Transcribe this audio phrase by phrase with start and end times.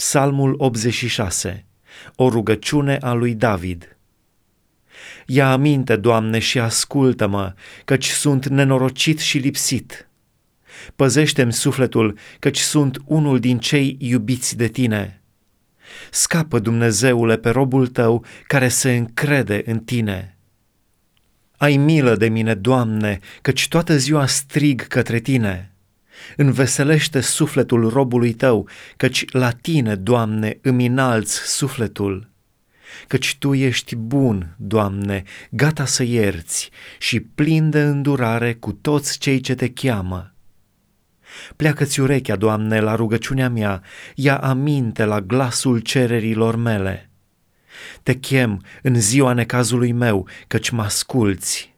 [0.00, 1.64] Psalmul 86,
[2.14, 3.96] o rugăciune a lui David.
[5.26, 10.08] Ia aminte, Doamne, și ascultă-mă, căci sunt nenorocit și lipsit.
[10.96, 15.22] Păzește-mi sufletul, căci sunt unul din cei iubiți de tine.
[16.10, 20.36] Scapă, Dumnezeule, pe robul tău care se încrede în tine.
[21.56, 25.69] Ai milă de mine, Doamne, căci toată ziua strig către tine.
[26.36, 32.30] Înveselește sufletul robului tău, căci la tine, Doamne, îmi înalți sufletul.
[33.06, 39.40] Căci tu ești bun, Doamne, gata să ierți și plin de îndurare cu toți cei
[39.40, 40.34] ce te cheamă.
[41.56, 43.82] Pleacă-ți urechea, Doamne, la rugăciunea mea,
[44.14, 47.10] ia aminte la glasul cererilor mele.
[48.02, 51.74] Te chem în ziua necazului meu, căci mă asculți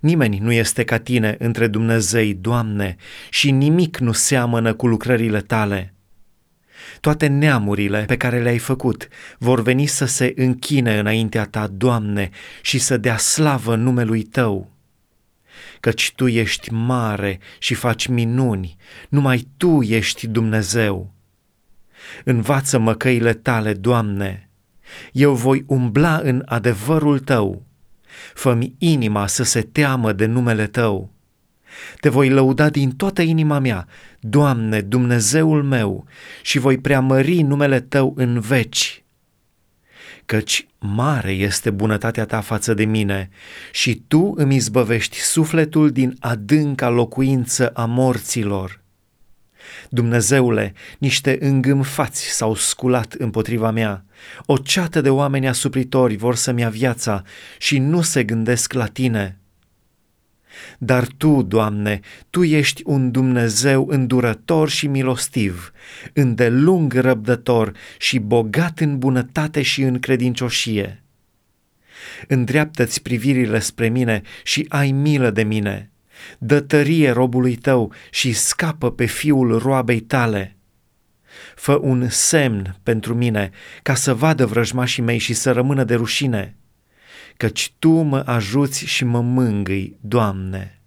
[0.00, 2.96] Nimeni nu este ca tine între Dumnezei, Doamne,
[3.30, 5.94] și nimic nu seamănă cu lucrările tale.
[7.00, 9.08] Toate neamurile pe care le-ai făcut
[9.38, 12.30] vor veni să se închine înaintea ta, Doamne,
[12.62, 14.72] și să dea slavă numelui Tău.
[15.80, 18.76] Căci Tu ești mare și faci minuni,
[19.08, 21.12] numai Tu ești Dumnezeu.
[22.24, 24.48] Învață-mă căile Tale, Doamne,
[25.12, 27.66] eu voi umbla în adevărul Tău
[28.34, 31.12] fă-mi inima să se teamă de numele Tău.
[32.00, 33.86] Te voi lăuda din toată inima mea,
[34.20, 36.06] Doamne, Dumnezeul meu,
[36.42, 39.04] și voi preamări numele Tău în veci.
[40.26, 43.30] Căci mare este bunătatea Ta față de mine
[43.72, 48.83] și Tu îmi izbăvești sufletul din adânca locuință a morților.
[49.88, 54.04] Dumnezeule, niște îngâmfați s-au sculat împotriva mea.
[54.46, 57.22] O ceată de oameni asupritori vor să-mi ia viața
[57.58, 59.38] și nu se gândesc la tine.
[60.78, 65.72] Dar Tu, Doamne, Tu ești un Dumnezeu îndurător și milostiv,
[66.12, 71.02] îndelung răbdător și bogat în bunătate și în credincioșie.
[72.28, 75.88] Îndreaptă-ți privirile spre mine și ai milă de mine
[76.38, 80.56] dă tărie robului tău și scapă pe fiul roabei tale.
[81.54, 83.50] Fă un semn pentru mine,
[83.82, 86.56] ca să vadă vrăjmașii mei și să rămână de rușine,
[87.36, 90.83] căci Tu mă ajuți și mă mângâi, Doamne.